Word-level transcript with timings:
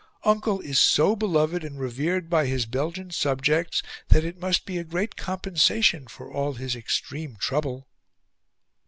Uncle 0.23 0.59
is 0.61 0.79
so 0.79 1.15
beloved 1.15 1.63
and 1.63 1.79
revered 1.79 2.27
by 2.27 2.47
his 2.47 2.65
Belgian 2.65 3.11
subjects, 3.11 3.83
that 4.07 4.23
it 4.25 4.39
must 4.39 4.65
be 4.65 4.79
a 4.79 4.83
great 4.83 5.15
compensation 5.15 6.07
for 6.07 6.31
all 6.33 6.53
his 6.53 6.75
extreme 6.75 7.35
trouble." 7.35 7.85